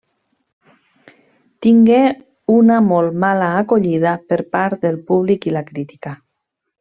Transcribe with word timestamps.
Tingué 1.65 1.99
una 2.53 2.79
molt 2.87 3.19
mala 3.27 3.49
acollida 3.61 4.15
per 4.33 4.39
part 4.57 4.85
del 4.87 4.97
públic 5.11 5.47
i 5.51 5.55
la 5.59 5.63
crítica. 5.73 6.15